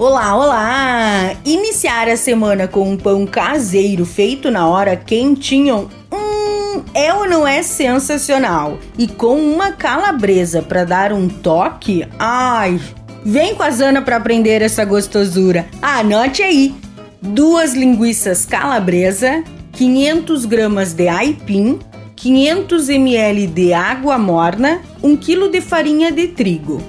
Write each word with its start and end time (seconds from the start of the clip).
Olá, 0.00 0.34
olá! 0.34 1.36
Iniciar 1.44 2.08
a 2.08 2.16
semana 2.16 2.66
com 2.66 2.90
um 2.90 2.96
pão 2.96 3.26
caseiro 3.26 4.06
feito 4.06 4.50
na 4.50 4.66
hora 4.66 4.96
quentinho, 4.96 5.90
hum, 6.10 6.82
é 6.94 7.12
ou 7.12 7.28
não 7.28 7.46
é 7.46 7.62
sensacional? 7.62 8.78
E 8.96 9.06
com 9.06 9.36
uma 9.36 9.72
calabresa 9.72 10.62
para 10.62 10.84
dar 10.84 11.12
um 11.12 11.28
toque, 11.28 12.08
ai! 12.18 12.80
Vem 13.26 13.54
com 13.54 13.62
a 13.62 13.68
Zana 13.68 14.00
para 14.00 14.16
aprender 14.16 14.62
essa 14.62 14.86
gostosura. 14.86 15.66
Anote 15.82 16.42
aí: 16.42 16.74
duas 17.20 17.74
linguiças 17.74 18.46
calabresa, 18.46 19.44
500 19.72 20.46
gramas 20.46 20.94
de 20.94 21.08
aipim, 21.08 21.78
500 22.16 22.88
ml 22.88 23.46
de 23.48 23.74
água 23.74 24.16
morna, 24.16 24.80
1 25.02 25.14
kg 25.18 25.50
de 25.50 25.60
farinha 25.60 26.10
de 26.10 26.28
trigo. 26.28 26.80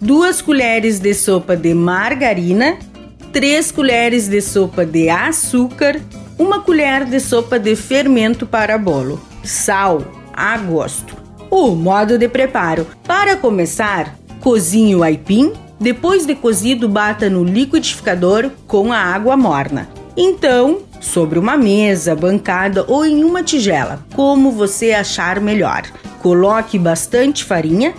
2 0.00 0.40
colheres 0.40 0.98
de 0.98 1.12
sopa 1.12 1.54
de 1.54 1.74
margarina, 1.74 2.78
3 3.34 3.70
colheres 3.70 4.28
de 4.28 4.40
sopa 4.40 4.86
de 4.86 5.10
açúcar, 5.10 6.00
1 6.38 6.60
colher 6.62 7.04
de 7.04 7.20
sopa 7.20 7.58
de 7.58 7.76
fermento 7.76 8.46
para 8.46 8.78
bolo, 8.78 9.20
sal 9.44 10.02
a 10.32 10.56
gosto. 10.56 11.14
O 11.50 11.74
modo 11.74 12.16
de 12.16 12.28
preparo: 12.28 12.86
para 13.04 13.36
começar, 13.36 14.16
cozinhe 14.40 14.96
o 14.96 15.02
aipim, 15.02 15.52
depois 15.78 16.24
de 16.24 16.34
cozido, 16.34 16.88
bata 16.88 17.28
no 17.28 17.44
liquidificador 17.44 18.50
com 18.66 18.90
a 18.90 18.98
água 18.98 19.36
morna. 19.36 19.86
Então, 20.16 20.78
sobre 20.98 21.38
uma 21.38 21.58
mesa, 21.58 22.16
bancada 22.16 22.86
ou 22.88 23.04
em 23.04 23.22
uma 23.22 23.42
tigela, 23.42 24.02
como 24.14 24.50
você 24.50 24.92
achar 24.92 25.40
melhor. 25.42 25.82
Coloque 26.22 26.78
bastante 26.78 27.44
farinha 27.44 27.92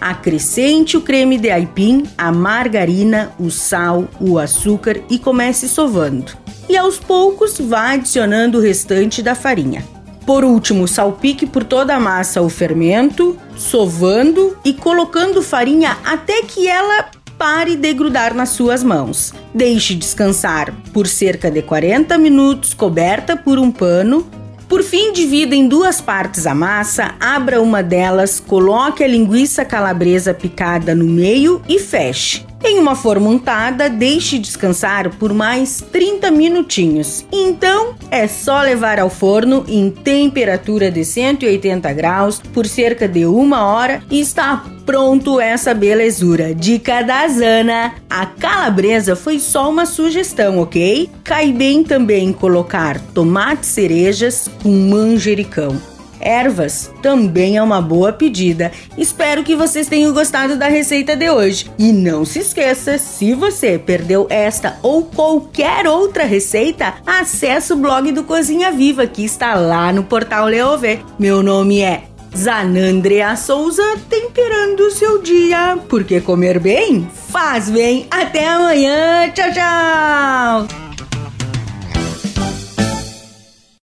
Acrescente 0.00 0.96
o 0.96 1.00
creme 1.00 1.38
de 1.38 1.50
aipim, 1.50 2.04
a 2.16 2.30
margarina, 2.30 3.32
o 3.38 3.50
sal, 3.50 4.08
o 4.20 4.38
açúcar 4.38 5.00
e 5.10 5.18
comece 5.18 5.68
sovando. 5.68 6.32
E 6.68 6.76
aos 6.76 6.98
poucos 6.98 7.58
vá 7.58 7.92
adicionando 7.92 8.58
o 8.58 8.60
restante 8.60 9.22
da 9.22 9.34
farinha. 9.34 9.84
Por 10.26 10.44
último, 10.44 10.86
salpique 10.86 11.46
por 11.46 11.64
toda 11.64 11.96
a 11.96 12.00
massa 12.00 12.42
o 12.42 12.50
fermento, 12.50 13.38
sovando 13.56 14.56
e 14.64 14.74
colocando 14.74 15.42
farinha 15.42 15.96
até 16.04 16.42
que 16.42 16.68
ela 16.68 17.10
pare 17.38 17.76
de 17.76 17.94
grudar 17.94 18.34
nas 18.34 18.50
suas 18.50 18.82
mãos. 18.82 19.32
Deixe 19.54 19.94
descansar 19.94 20.74
por 20.92 21.06
cerca 21.06 21.50
de 21.50 21.62
40 21.62 22.18
minutos 22.18 22.74
coberta 22.74 23.36
por 23.36 23.58
um 23.58 23.70
pano 23.70 24.26
por 24.68 24.82
fim, 24.82 25.12
divida 25.12 25.54
em 25.54 25.66
duas 25.66 26.00
partes 26.00 26.46
a 26.46 26.54
massa, 26.54 27.14
abra 27.18 27.62
uma 27.62 27.82
delas, 27.82 28.38
coloque 28.38 29.02
a 29.02 29.08
linguiça 29.08 29.64
calabresa 29.64 30.34
picada 30.34 30.94
no 30.94 31.06
meio 31.06 31.62
e 31.66 31.78
feche. 31.78 32.46
Em 32.64 32.78
uma 32.78 32.96
forma 32.96 33.30
untada, 33.30 33.88
deixe 33.88 34.38
descansar 34.38 35.10
por 35.16 35.32
mais 35.32 35.80
30 35.92 36.30
minutinhos. 36.30 37.24
Então, 37.32 37.94
é 38.10 38.26
só 38.26 38.60
levar 38.62 38.98
ao 38.98 39.08
forno 39.08 39.64
em 39.68 39.90
temperatura 39.90 40.90
de 40.90 41.04
180 41.04 41.92
graus 41.92 42.40
por 42.52 42.66
cerca 42.66 43.06
de 43.06 43.24
uma 43.24 43.64
hora 43.64 44.02
e 44.10 44.20
está 44.20 44.64
pronto 44.84 45.40
essa 45.40 45.72
belezura. 45.72 46.54
Dica 46.54 47.02
da 47.02 47.28
Zana: 47.28 47.94
a 48.10 48.26
calabresa 48.26 49.14
foi 49.14 49.38
só 49.38 49.70
uma 49.70 49.86
sugestão, 49.86 50.58
ok? 50.58 51.08
Cai 51.22 51.52
bem 51.52 51.84
também 51.84 52.32
colocar 52.32 53.00
tomate 53.14 53.66
cerejas 53.66 54.50
com 54.62 54.70
manjericão 54.70 55.78
ervas 56.20 56.90
também 57.02 57.56
é 57.56 57.62
uma 57.62 57.80
boa 57.80 58.12
pedida. 58.12 58.72
Espero 58.96 59.42
que 59.42 59.56
vocês 59.56 59.86
tenham 59.86 60.12
gostado 60.12 60.56
da 60.56 60.68
receita 60.68 61.16
de 61.16 61.30
hoje. 61.30 61.70
E 61.78 61.92
não 61.92 62.24
se 62.24 62.40
esqueça, 62.40 62.98
se 62.98 63.34
você 63.34 63.78
perdeu 63.78 64.26
esta 64.30 64.78
ou 64.82 65.04
qualquer 65.04 65.86
outra 65.86 66.24
receita, 66.24 66.94
acesse 67.06 67.72
o 67.72 67.76
blog 67.76 68.12
do 68.12 68.24
Cozinha 68.24 68.70
Viva 68.70 69.06
que 69.06 69.24
está 69.24 69.54
lá 69.54 69.92
no 69.92 70.04
portal 70.04 70.46
Leovê. 70.46 71.00
Meu 71.18 71.42
nome 71.42 71.80
é 71.80 72.04
Zanandrea 72.36 73.36
Souza, 73.36 73.82
temperando 74.08 74.80
o 74.80 74.90
seu 74.90 75.20
dia, 75.22 75.78
porque 75.88 76.20
comer 76.20 76.58
bem 76.58 77.08
faz 77.28 77.70
bem. 77.70 78.06
Até 78.10 78.46
amanhã, 78.48 79.30
tchau, 79.34 79.52
tchau! 79.52 79.97